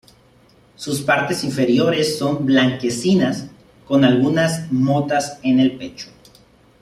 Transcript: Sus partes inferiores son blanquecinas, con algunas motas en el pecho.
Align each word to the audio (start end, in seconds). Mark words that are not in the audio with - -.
Sus 0.77 1.03
partes 1.03 1.43
inferiores 1.43 2.17
son 2.17 2.43
blanquecinas, 2.43 3.45
con 3.85 4.03
algunas 4.03 4.71
motas 4.71 5.37
en 5.43 5.59
el 5.59 5.77
pecho. 5.77 6.07